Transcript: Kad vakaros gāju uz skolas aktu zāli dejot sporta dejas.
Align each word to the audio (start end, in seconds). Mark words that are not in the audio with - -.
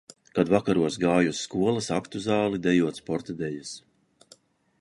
Kad 0.37 0.51
vakaros 0.53 0.97
gāju 1.03 1.33
uz 1.35 1.43
skolas 1.47 1.89
aktu 1.99 2.23
zāli 2.25 2.63
dejot 2.65 3.03
sporta 3.03 3.37
dejas. 3.43 3.75